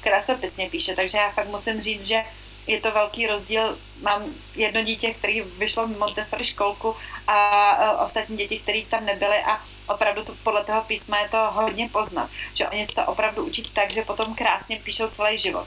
krasopisně 0.00 0.70
píše, 0.70 0.96
takže 0.96 1.18
já 1.18 1.30
fakt 1.30 1.48
musím 1.48 1.82
říct, 1.82 2.06
že 2.06 2.24
je 2.66 2.80
to 2.80 2.90
velký 2.90 3.26
rozdíl. 3.26 3.78
Mám 4.02 4.22
jedno 4.54 4.82
dítě, 4.82 5.14
který 5.14 5.40
vyšlo 5.40 5.86
Montessori 5.86 6.44
školku 6.44 6.96
a 7.26 8.02
ostatní 8.02 8.36
děti, 8.36 8.58
které 8.58 8.82
tam 8.90 9.04
nebyly 9.04 9.38
a 9.38 9.60
opravdu 9.88 10.24
to, 10.24 10.34
podle 10.42 10.64
toho 10.64 10.82
písma 10.82 11.18
je 11.18 11.28
to 11.28 11.48
hodně 11.50 11.88
poznat, 11.88 12.30
že 12.54 12.68
oni 12.68 12.86
se 12.86 12.94
to 12.94 13.04
opravdu 13.04 13.46
učí 13.46 13.70
tak, 13.72 13.90
že 13.90 14.02
potom 14.02 14.34
krásně 14.34 14.76
píšou 14.76 15.08
celý 15.08 15.38
život. 15.38 15.66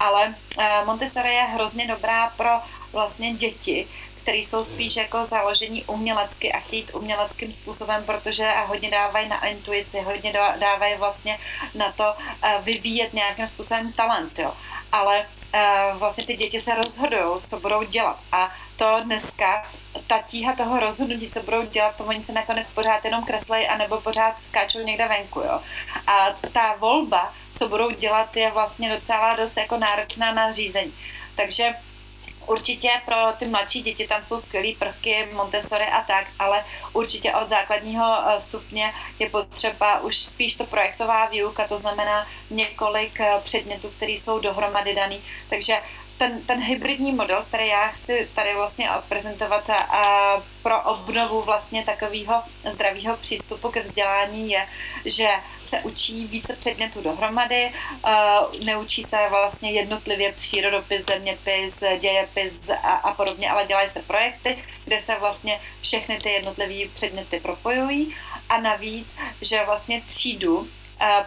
Ale 0.00 0.34
uh, 0.58 0.64
Montessori 0.86 1.34
je 1.34 1.42
hrozně 1.42 1.86
dobrá 1.86 2.32
pro 2.36 2.50
vlastně 2.92 3.34
děti, 3.34 3.86
který 4.22 4.44
jsou 4.44 4.64
spíš 4.64 4.96
jako 4.96 5.24
založení 5.24 5.84
umělecky 5.84 6.52
a 6.52 6.60
chtějí 6.60 6.86
uměleckým 6.92 7.52
způsobem, 7.52 8.04
protože 8.04 8.52
hodně 8.66 8.90
dávají 8.90 9.28
na 9.28 9.46
intuici, 9.46 10.00
hodně 10.00 10.32
dávají 10.58 10.96
vlastně 10.96 11.38
na 11.74 11.92
to 11.92 12.14
eh, 12.42 12.58
vyvíjet 12.62 13.14
nějakým 13.14 13.48
způsobem 13.48 13.92
talent, 13.92 14.38
jo. 14.38 14.52
Ale 14.92 15.26
eh, 15.52 15.90
vlastně 15.94 16.26
ty 16.26 16.36
děti 16.36 16.60
se 16.60 16.74
rozhodují, 16.74 17.40
co 17.40 17.60
budou 17.60 17.82
dělat. 17.82 18.18
A 18.32 18.52
to 18.76 19.00
dneska, 19.04 19.64
ta 20.06 20.22
tíha 20.22 20.56
toho 20.56 20.80
rozhodnutí, 20.80 21.30
co 21.30 21.42
budou 21.42 21.66
dělat, 21.66 21.96
to 21.96 22.04
oni 22.04 22.24
se 22.24 22.32
nakonec 22.32 22.66
pořád 22.74 23.04
jenom 23.04 23.24
kreslej, 23.24 23.68
anebo 23.68 24.00
pořád 24.00 24.34
skáčou 24.42 24.78
někde 24.78 25.08
venku, 25.08 25.40
jo. 25.40 25.60
A 26.06 26.26
ta 26.52 26.74
volba, 26.78 27.34
co 27.54 27.68
budou 27.68 27.90
dělat, 27.90 28.36
je 28.36 28.50
vlastně 28.50 28.90
docela 28.90 29.36
dost 29.36 29.56
jako 29.56 29.76
náročná 29.76 30.32
na 30.32 30.52
řízení. 30.52 30.94
Takže 31.34 31.74
Určitě 32.48 32.90
pro 33.04 33.16
ty 33.38 33.46
mladší 33.46 33.82
děti 33.82 34.08
tam 34.08 34.24
jsou 34.24 34.40
skvělé 34.40 34.72
prvky 34.78 35.28
Montessori 35.32 35.84
a 35.84 36.02
tak, 36.02 36.26
ale 36.38 36.64
určitě 36.92 37.32
od 37.34 37.48
základního 37.48 38.18
eh, 38.26 38.40
stupně 38.40 38.94
je 39.18 39.30
potřeba 39.30 40.00
už 40.00 40.16
spíš 40.18 40.56
to 40.56 40.64
projektová 40.64 41.26
výuka, 41.26 41.68
to 41.68 41.78
znamená 41.78 42.26
několik 42.50 43.20
eh, 43.20 43.40
předmětů, 43.44 43.90
které 43.90 44.12
jsou 44.12 44.38
dohromady 44.38 44.94
daný. 44.94 45.20
Takže 45.50 45.80
ten, 46.18 46.42
ten 46.42 46.62
hybridní 46.62 47.12
model, 47.12 47.44
který 47.48 47.68
já 47.68 47.88
chci 47.88 48.28
tady 48.34 48.54
vlastně 48.54 48.88
prezentovat 49.08 49.70
a 49.70 50.42
pro 50.62 50.82
obnovu 50.82 51.42
vlastně 51.42 51.84
takového 51.84 52.42
zdravého 52.70 53.16
přístupu 53.16 53.70
ke 53.70 53.82
vzdělání 53.82 54.50
je, 54.50 54.66
že 55.04 55.28
se 55.64 55.80
učí 55.80 56.26
více 56.26 56.56
předmětů 56.56 57.00
dohromady, 57.00 57.72
neučí 58.64 59.02
se 59.02 59.16
vlastně 59.30 59.72
jednotlivě 59.72 60.32
přírodopis, 60.32 61.04
zeměpis, 61.04 61.84
dějepis 62.00 62.70
a, 62.70 62.92
a 62.92 63.14
podobně, 63.14 63.50
ale 63.50 63.66
dělají 63.66 63.88
se 63.88 64.02
projekty, 64.02 64.64
kde 64.84 65.00
se 65.00 65.16
vlastně 65.20 65.60
všechny 65.80 66.20
ty 66.20 66.28
jednotlivé 66.30 66.90
předměty 66.94 67.40
propojují. 67.40 68.14
A 68.48 68.60
navíc, 68.60 69.16
že 69.42 69.64
vlastně 69.66 70.02
třídu 70.08 70.68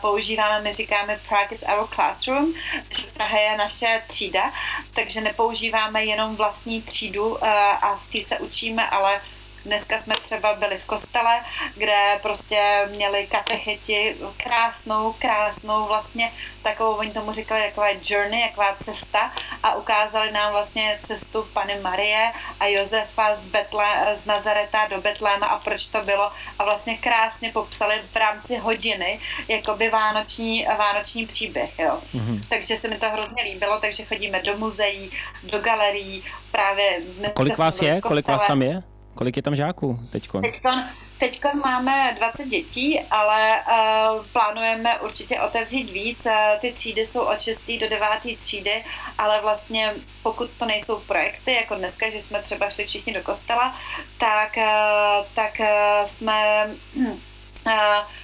používáme, 0.01 0.61
my 0.61 0.73
říkáme 0.73 1.19
Prague 1.29 1.51
is 1.51 1.63
our 1.63 1.87
classroom, 1.87 2.53
že 2.89 3.03
Praha 3.13 3.39
je 3.39 3.57
naše 3.57 4.03
třída, 4.07 4.53
takže 4.93 5.21
nepoužíváme 5.21 6.05
jenom 6.05 6.35
vlastní 6.35 6.81
třídu 6.81 7.45
a 7.81 7.95
v 7.95 8.11
té 8.11 8.21
se 8.21 8.39
učíme, 8.39 8.89
ale 8.89 9.21
Dneska 9.65 9.99
jsme 9.99 10.15
třeba 10.23 10.53
byli 10.53 10.77
v 10.77 10.85
kostele, 10.85 11.39
kde 11.75 12.19
prostě 12.21 12.87
měli 12.89 13.27
katecheti 13.27 14.15
krásnou, 14.37 15.15
krásnou 15.19 15.85
vlastně 15.85 16.31
takovou, 16.61 16.93
oni 16.93 17.11
tomu 17.11 17.33
říkali 17.33 17.63
taková 17.63 17.87
journey, 18.03 18.49
taková 18.49 18.75
cesta 18.83 19.31
a 19.63 19.75
ukázali 19.75 20.31
nám 20.31 20.51
vlastně 20.51 20.99
cestu 21.03 21.47
Pany 21.53 21.79
Marie 21.79 22.31
a 22.59 22.65
Josefa 22.65 23.35
z, 23.35 23.45
Betle, 23.45 24.15
z 24.15 24.25
Nazareta 24.25 24.87
do 24.87 25.01
Betléma 25.01 25.45
a 25.45 25.59
proč 25.59 25.85
to 25.85 26.01
bylo 26.01 26.31
a 26.59 26.63
vlastně 26.63 26.97
krásně 26.97 27.51
popsali 27.51 28.01
v 28.11 28.15
rámci 28.15 28.57
hodiny 28.57 29.19
jakoby 29.47 29.89
vánoční, 29.89 30.67
vánoční 30.77 31.25
příběh, 31.25 31.79
jo. 31.79 31.99
Mm-hmm. 32.15 32.41
Takže 32.49 32.77
se 32.77 32.87
mi 32.87 32.97
to 32.97 33.09
hrozně 33.09 33.43
líbilo, 33.43 33.79
takže 33.79 34.05
chodíme 34.05 34.41
do 34.41 34.57
muzeí, 34.57 35.11
do 35.43 35.59
galerií, 35.59 36.23
právě... 36.51 36.99
Kolik 37.33 37.57
vás 37.57 37.81
je? 37.81 38.01
Kolik 38.01 38.27
vás 38.27 38.43
tam 38.43 38.61
je? 38.61 38.83
Kolik 39.15 39.37
je 39.37 39.43
tam 39.43 39.55
žáků 39.55 39.99
teďkon? 40.11 40.41
Teďkon, 40.41 40.83
teďkon 41.17 41.51
máme 41.59 42.15
20 42.17 42.47
dětí, 42.47 42.99
ale 43.11 43.59
uh, 43.59 44.25
plánujeme 44.25 44.99
určitě 44.99 45.41
otevřít 45.41 45.91
víc. 45.91 46.25
Uh, 46.25 46.31
ty 46.61 46.71
třídy 46.73 47.07
jsou 47.07 47.21
od 47.21 47.41
6. 47.41 47.61
do 47.79 47.89
9. 47.89 48.39
třídy, 48.39 48.83
ale 49.17 49.41
vlastně 49.41 49.93
pokud 50.23 50.49
to 50.57 50.65
nejsou 50.65 50.99
projekty, 50.99 51.53
jako 51.53 51.75
dneska, 51.75 52.09
že 52.09 52.21
jsme 52.21 52.41
třeba 52.41 52.69
šli 52.69 52.85
všichni 52.85 53.13
do 53.13 53.21
kostela, 53.23 53.75
tak, 54.17 54.57
uh, 54.57 55.25
tak 55.33 55.59
uh, 55.59 56.05
jsme... 56.05 56.69
Uh, 56.95 57.13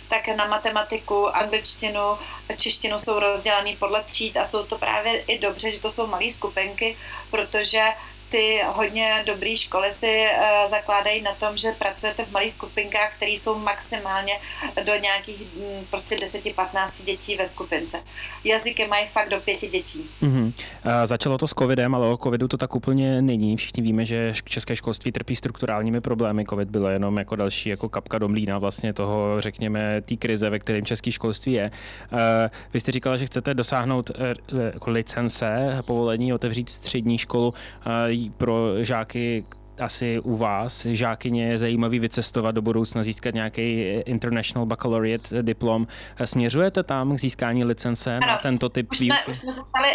tak 0.10 0.28
na 0.28 0.48
matematiku, 0.48 1.36
angličtinu, 1.36 2.18
češtinu 2.58 3.00
jsou 3.00 3.20
rozdělaný 3.20 3.76
podle 3.76 4.04
tříd 4.04 4.38
a 4.38 4.46
jsou 4.46 4.66
to 4.66 4.78
právě 4.78 5.22
i 5.22 5.40
dobře, 5.40 5.72
že 5.72 5.82
to 5.82 5.92
jsou 5.92 6.08
malé 6.08 6.32
skupinky, 6.32 6.98
protože 7.32 7.84
ty 8.30 8.62
hodně 8.66 9.24
dobré 9.26 9.58
školy 9.58 9.94
si 9.94 10.26
uh, 10.26 10.70
zakládají 10.70 11.22
na 11.22 11.34
tom, 11.34 11.58
že 11.58 11.72
pracujete 11.72 12.26
v 12.26 12.32
malých 12.32 12.54
skupinkách, 12.54 13.16
které 13.16 13.32
jsou 13.32 13.60
maximálně 13.60 14.40
do 14.84 14.96
nějakých 14.96 15.42
m, 15.42 15.86
prostě 15.90 16.16
10-15 16.16 17.04
dětí 17.04 17.36
ve 17.36 17.48
skupince. 17.48 18.04
Jazyky 18.44 18.88
mají 18.88 19.08
fakt 19.08 19.30
do 19.30 19.42
pěti 19.42 19.68
dětí. 19.68 20.10
Mm-hmm. 20.22 20.54
Začalo 21.06 21.38
to 21.38 21.48
s 21.48 21.54
covidem, 21.54 21.96
ale 21.96 22.08
o 22.08 22.18
covidu 22.18 22.48
to 22.48 22.58
tak 22.58 22.76
úplně 22.76 23.22
není. 23.22 23.58
Všichni 23.58 23.84
víme, 23.84 24.06
že 24.06 24.34
české 24.44 24.76
školství 24.76 25.12
trpí 25.12 25.36
strukturálními 25.36 26.02
problémy. 26.02 26.46
Covid 26.46 26.70
bylo 26.70 26.90
jenom 26.90 27.18
jako 27.18 27.36
další 27.36 27.70
jako 27.70 27.90
kapka 27.90 28.18
do 28.18 28.28
mlína 28.28 28.58
vlastně 28.58 28.94
toho, 28.94 29.42
řekněme, 29.42 30.02
té 30.02 30.16
krize, 30.16 30.50
ve 30.50 30.60
kterém 30.60 30.86
české 30.86 31.12
školství 31.12 31.54
je. 31.54 31.72
Vy 32.74 32.80
jste 32.80 32.92
říkala, 32.92 33.18
že 33.18 33.26
chcete 33.26 33.54
dosáhnout 33.54 34.10
uh, 34.10 34.60
jako 34.74 34.92
licence, 34.92 35.78
povolení 35.86 36.34
otevřít 36.34 36.70
střední 36.70 37.18
školu. 37.18 37.54
Pro 38.38 38.84
žáky 38.84 39.46
asi 39.80 40.20
u 40.20 40.38
vás, 40.38 40.86
žákyně, 40.86 41.48
je 41.48 41.58
zajímavý 41.58 42.00
vycestovat 42.00 42.56
do 42.56 42.62
budoucna, 42.62 43.04
získat 43.04 43.34
nějaký 43.34 43.82
International 44.06 44.66
Baccalaureate 44.66 45.44
diplom. 45.44 45.88
Směřujete 46.26 46.84
tam 46.84 47.16
k 47.16 47.20
získání 47.20 47.64
licence 47.64 48.18
ano, 48.18 48.28
na 48.28 48.38
tento 48.38 48.70
typ 48.70 48.92
už 48.92 48.98
jsme, 48.98 49.16
už 49.32 49.40
jsme 49.40 49.52
se 49.52 49.62
stali, 49.62 49.88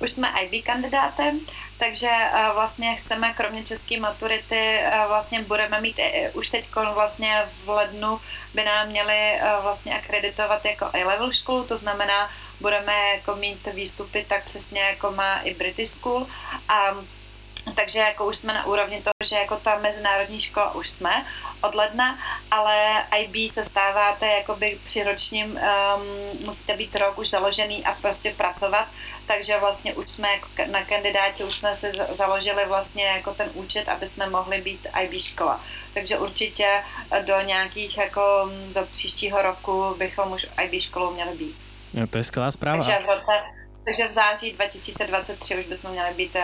už 0.00 0.10
jsme 0.10 0.32
IB 0.40 0.64
kandidátem, 0.64 1.40
takže 1.78 2.08
uh, 2.08 2.54
vlastně 2.54 2.96
chceme 2.96 3.34
kromě 3.34 3.64
české 3.64 4.00
maturity 4.00 4.80
uh, 4.86 5.08
vlastně 5.08 5.42
budeme 5.42 5.80
mít 5.80 6.00
už 6.32 6.50
teď 6.50 6.68
vlastně 6.94 7.42
v 7.64 7.68
lednu 7.68 8.20
by 8.54 8.64
nám 8.64 8.88
měli 8.88 9.40
vlastně 9.62 9.94
akreditovat 9.94 10.64
jako 10.64 10.84
A-level 10.84 11.32
školu, 11.32 11.64
to 11.64 11.76
znamená 11.76 12.30
budeme 12.60 12.92
jako 13.14 13.36
mít 13.36 13.68
výstupy 13.74 14.26
tak 14.28 14.44
přesně 14.44 14.80
jako 14.80 15.10
má 15.12 15.40
i 15.40 15.54
British 15.54 15.90
School. 15.90 16.26
A 16.68 16.94
takže 17.74 17.98
jako 17.98 18.26
už 18.26 18.36
jsme 18.36 18.54
na 18.54 18.66
úrovni 18.66 19.02
toho, 19.02 19.28
že 19.28 19.36
jako 19.36 19.56
ta 19.56 19.78
mezinárodní 19.78 20.40
škola 20.40 20.74
už 20.74 20.88
jsme 20.88 21.26
od 21.60 21.74
ledna, 21.74 22.18
ale 22.50 23.04
IB 23.18 23.52
se 23.52 23.64
stáváte 23.64 24.26
jakoby 24.26 24.78
přiročním, 24.84 25.50
um, 25.50 26.46
musíte 26.46 26.76
být 26.76 26.96
rok 26.96 27.18
už 27.18 27.30
založený 27.30 27.84
a 27.84 27.94
prostě 27.94 28.34
pracovat, 28.36 28.88
takže 29.28 29.58
vlastně 29.58 29.94
už 29.94 30.10
jsme 30.10 30.28
jako 30.32 30.72
na 30.72 30.84
kandidátě 30.84 31.44
už 31.44 31.54
jsme 31.54 31.76
si 31.76 31.92
založili 32.16 32.66
vlastně 32.66 33.04
jako 33.04 33.34
ten 33.34 33.50
účet, 33.54 33.88
aby 33.88 34.08
jsme 34.08 34.30
mohli 34.30 34.60
být 34.60 34.86
IB 35.02 35.20
škola. 35.20 35.60
Takže 35.94 36.18
určitě 36.18 36.82
do 37.26 37.40
nějakých 37.40 37.98
jako 37.98 38.50
do 38.74 38.86
příštího 38.92 39.42
roku 39.42 39.94
bychom 39.98 40.32
už 40.32 40.46
IB 40.64 40.82
školou 40.82 41.14
měli 41.14 41.36
být. 41.36 41.56
No, 41.94 42.06
to 42.06 42.18
je 42.18 42.24
skvělá 42.24 42.50
zpráva. 42.50 42.76
Takže 42.76 43.04
v 43.04 43.08
roce, 43.08 43.57
takže 43.88 44.08
v 44.08 44.10
září 44.12 44.52
2023 44.52 45.56
už 45.56 45.66
bychom 45.66 45.90
měli 45.90 46.14
být 46.14 46.36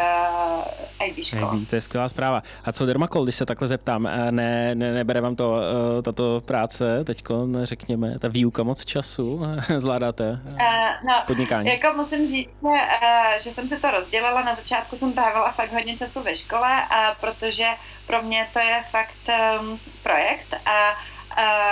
uh, 1.00 1.06
IB 1.06 1.24
škola. 1.24 1.56
IB, 1.56 1.68
to 1.68 1.76
je 1.76 1.80
skvělá 1.80 2.08
zpráva. 2.08 2.42
A 2.64 2.72
co 2.72 2.86
Dermakol, 2.86 3.24
když 3.24 3.34
se 3.34 3.46
takhle 3.46 3.68
zeptám, 3.68 4.06
eh, 4.06 4.32
ne, 4.32 4.74
ne, 4.74 4.92
nebere 4.92 5.20
vám 5.20 5.36
to, 5.36 5.50
uh, 5.50 6.02
tato 6.02 6.42
práce 6.44 7.04
teď, 7.04 7.24
řekněme, 7.62 8.18
ta 8.18 8.28
výuka 8.28 8.62
moc 8.62 8.84
času, 8.84 9.42
zvládáte 9.78 10.30
uh, 10.30 10.58
no, 11.06 11.22
podnikání? 11.26 11.68
Jako 11.68 11.96
musím 11.96 12.28
říct, 12.28 12.50
že, 12.62 12.68
uh, 12.68 13.38
že 13.42 13.50
jsem 13.50 13.68
se 13.68 13.76
to 13.76 13.90
rozdělila. 13.90 14.44
Na 14.44 14.54
začátku 14.54 14.96
jsem 14.96 15.12
trávila 15.12 15.52
fakt 15.52 15.72
hodně 15.72 15.96
času 15.96 16.22
ve 16.22 16.36
škole, 16.36 16.82
a 16.90 17.16
protože 17.20 17.66
pro 18.06 18.22
mě 18.22 18.48
to 18.52 18.58
je 18.58 18.84
fakt 18.90 19.28
um, 19.60 19.78
projekt 20.02 20.54
a 20.66 20.96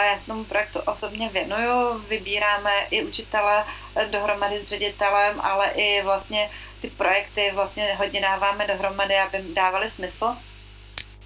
já 0.04 0.18
se 0.18 0.26
tomu 0.26 0.44
projektu 0.44 0.78
osobně 0.78 1.28
věnuju, 1.28 1.98
vybíráme 1.98 2.72
i 2.90 3.04
učitele 3.04 3.64
dohromady 4.10 4.60
s 4.60 4.66
ředitelem, 4.66 5.40
ale 5.40 5.70
i 5.70 6.02
vlastně 6.02 6.50
ty 6.80 6.90
projekty 6.90 7.50
vlastně 7.54 7.94
hodně 7.94 8.20
dáváme 8.20 8.66
dohromady, 8.66 9.18
aby 9.18 9.38
dávaly 9.54 9.88
smysl. 9.88 10.36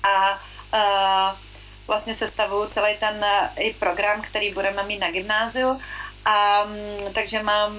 A 0.02 0.40
vlastně 1.86 2.14
sestavuju 2.14 2.68
celý 2.68 2.96
ten 2.96 3.26
i 3.56 3.74
program, 3.74 4.22
který 4.22 4.54
budeme 4.54 4.82
mít 4.82 4.98
na 4.98 5.10
gymnáziu. 5.10 5.80
A, 6.24 6.64
takže 7.14 7.42
mám 7.42 7.76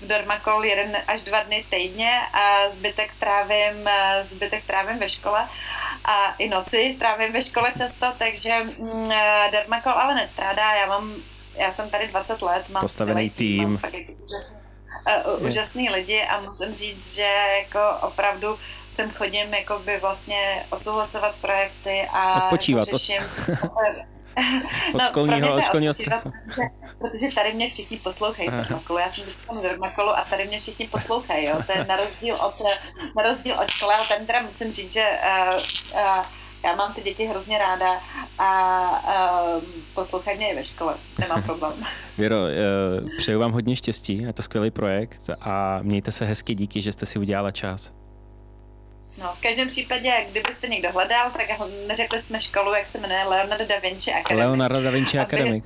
v 0.00 0.06
Dormakol 0.06 0.64
jeden 0.64 0.96
až 1.08 1.20
dva 1.20 1.42
dny 1.42 1.64
týdně 1.70 2.20
a 2.32 2.70
zbytek 2.70 3.10
trávím, 3.20 3.88
zbytek 4.22 4.64
trávím 4.64 4.98
ve 4.98 5.08
škole 5.08 5.48
a 6.04 6.34
i 6.38 6.48
noci 6.48 6.96
trávím 6.98 7.32
ve 7.32 7.42
škole 7.42 7.72
často, 7.78 8.06
takže 8.18 8.64
mm, 8.78 9.08
Dermakol 9.52 9.92
ale 9.92 10.14
nestrádá, 10.14 10.74
já 10.74 10.86
mám, 10.86 11.14
já 11.54 11.70
jsem 11.70 11.90
tady 11.90 12.08
20 12.08 12.42
let, 12.42 12.68
mám 12.68 12.80
postavený 12.80 13.30
tým, 13.30 13.62
mám 13.62 13.76
fakt 13.76 13.94
úžasný, 14.24 14.56
uh, 15.36 15.46
úžasný 15.46 15.90
lidi 15.90 16.22
a 16.22 16.40
musím 16.40 16.74
říct, 16.74 17.14
že 17.14 17.30
jako 17.58 17.80
opravdu 18.06 18.58
sem 18.92 19.10
chodím 19.10 19.54
jako 19.54 19.78
by 19.78 19.98
vlastně 19.98 20.66
odsouhlasovat 20.70 21.34
projekty 21.40 22.08
a 22.12 22.44
Odpočívat. 22.44 22.88
řeším, 22.88 23.22
Od 24.94 24.98
no, 24.98 25.04
školního, 25.04 25.54
od 25.54 25.60
školního 25.60 25.94
stresu. 25.94 26.32
Protože, 26.44 26.62
protože 26.98 27.34
tady 27.34 27.54
mě 27.54 27.70
všichni 27.70 27.96
poslouchají 27.96 28.50
Dermakolu. 28.50 28.98
Já 28.98 29.08
jsem 29.08 29.24
teď 29.24 29.34
na 29.54 29.60
Dermakolu 29.60 30.10
a 30.10 30.24
tady 30.30 30.46
mě 30.46 30.60
všichni 30.60 30.88
poslouchají. 30.88 31.46
Jo. 31.46 31.62
To 31.66 31.78
je 31.78 31.84
na 31.84 31.96
rozdíl 31.96 32.34
od, 32.34 32.54
na 33.16 33.22
rozdíl 33.22 33.54
od 33.62 33.70
školy, 33.70 33.94
ale 33.94 34.06
tam 34.08 34.26
teda 34.26 34.42
musím 34.42 34.72
říct, 34.72 34.92
že 34.92 35.06
uh, 35.54 35.62
uh, 35.92 36.24
já 36.64 36.74
mám 36.76 36.94
ty 36.94 37.02
děti 37.02 37.24
hrozně 37.24 37.58
ráda 37.58 38.00
a 38.38 39.56
uh, 39.56 39.62
poslouchají 39.94 40.36
mě 40.36 40.52
i 40.52 40.54
ve 40.54 40.64
škole, 40.64 40.94
nemám 41.18 41.42
problém. 41.46 41.72
Věro, 42.18 42.36
uh, 42.36 43.08
přeju 43.18 43.40
vám 43.40 43.52
hodně 43.52 43.76
štěstí, 43.76 44.22
je 44.22 44.32
to 44.32 44.42
skvělý 44.42 44.70
projekt 44.70 45.30
a 45.40 45.78
mějte 45.82 46.12
se 46.12 46.24
hezky, 46.24 46.54
díky, 46.54 46.80
že 46.80 46.92
jste 46.92 47.06
si 47.06 47.18
udělala 47.18 47.50
čas. 47.50 47.92
No, 49.18 49.34
v 49.34 49.40
každém 49.40 49.68
případě, 49.68 50.26
kdybyste 50.30 50.68
někdo 50.68 50.92
hledal, 50.92 51.30
tak 51.30 51.46
neřekli 51.86 52.20
jsme 52.20 52.40
školu, 52.40 52.74
jak 52.74 52.86
se 52.86 52.98
jmenuje 52.98 53.24
Leonardo 53.24 53.66
da 53.66 53.78
Vinci 53.78 54.12
Academy. 54.12 54.40
Leonardo 54.40 54.82
da 54.82 54.90
Vinci 54.90 55.18
Academy. 55.18 55.62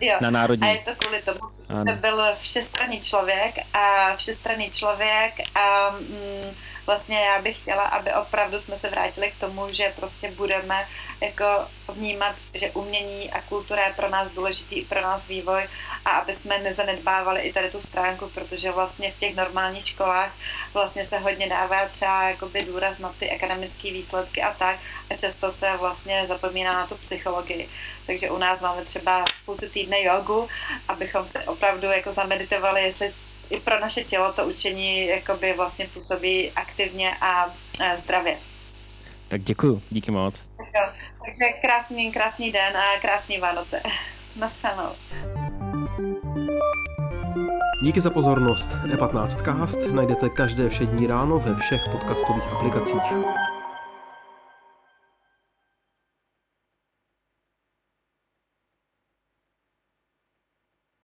Jo. 0.00 0.16
Na 0.20 0.30
národní. 0.30 0.68
A 0.68 0.70
je 0.70 0.78
to 0.78 0.90
kvůli 0.94 1.22
tomu, 1.22 1.38
že 1.68 1.92
to 1.92 2.00
byl 2.00 2.22
všestranný 2.40 3.00
člověk 3.00 3.54
a 3.74 4.16
všestranný 4.16 4.70
člověk 4.70 5.34
a 5.54 5.90
mm, 5.90 6.54
vlastně 6.86 7.20
já 7.20 7.42
bych 7.42 7.58
chtěla, 7.58 7.82
aby 7.82 8.12
opravdu 8.12 8.58
jsme 8.58 8.78
se 8.78 8.90
vrátili 8.90 9.30
k 9.30 9.40
tomu, 9.40 9.72
že 9.72 9.92
prostě 9.96 10.30
budeme 10.30 10.86
jako 11.20 11.44
vnímat, 11.88 12.36
že 12.54 12.70
umění 12.70 13.32
a 13.32 13.40
kultura 13.40 13.86
je 13.86 13.92
pro 13.92 14.08
nás 14.10 14.30
důležitý, 14.30 14.82
pro 14.82 15.00
nás 15.00 15.28
vývoj 15.28 15.68
a 16.04 16.10
aby 16.10 16.34
jsme 16.34 16.58
nezanedbávali 16.58 17.40
i 17.40 17.52
tady 17.52 17.70
tu 17.70 17.80
stránku, 17.80 18.28
protože 18.28 18.70
vlastně 18.70 19.12
v 19.12 19.18
těch 19.18 19.36
normálních 19.36 19.86
školách 19.86 20.32
vlastně 20.74 21.06
se 21.06 21.18
hodně 21.18 21.48
dává 21.48 21.88
třeba 21.88 22.28
jakoby 22.28 22.62
důraz 22.62 22.98
na 22.98 23.14
ty 23.18 23.30
akademické 23.30 23.90
výsledky 23.90 24.42
a 24.42 24.54
tak 24.54 24.78
a 25.10 25.16
často 25.16 25.52
se 25.52 25.76
vlastně 25.76 26.26
zapomíná 26.26 26.72
na 26.72 26.86
tu 26.86 26.94
psychologii. 26.94 27.68
Takže 28.06 28.30
u 28.30 28.38
nás 28.38 28.60
máme 28.60 28.84
třeba 28.84 29.24
půlce 29.44 29.68
týdne 29.68 30.02
jogu, 30.02 30.48
abychom 30.88 31.28
se 31.28 31.44
opravdu 31.44 31.86
jako 31.86 32.12
zameditovali, 32.12 32.82
jestli 32.82 33.14
i 33.50 33.60
pro 33.60 33.80
naše 33.80 34.04
tělo 34.04 34.32
to 34.32 34.44
učení 34.44 35.06
jakoby 35.06 35.52
vlastně 35.52 35.86
působí 35.94 36.50
aktivně 36.50 37.16
a 37.20 37.54
zdravě. 37.98 38.36
Tak 39.28 39.42
děkuju, 39.42 39.82
díky 39.90 40.10
moc. 40.10 40.44
Tak 40.56 40.66
jo, 40.74 40.92
takže 41.24 41.52
krásný, 41.60 42.12
krásný 42.12 42.52
den 42.52 42.76
a 42.76 43.00
krásný 43.00 43.38
Vánoce. 43.38 43.82
Naschledanou. 44.36 44.92
Díky 47.82 48.00
za 48.00 48.10
pozornost. 48.10 48.68
E15cast 48.68 49.92
najdete 49.92 50.28
každé 50.28 50.68
všední 50.68 51.06
ráno 51.06 51.38
ve 51.38 51.56
všech 51.56 51.80
podcastových 51.92 52.52
aplikacích. 52.52 53.02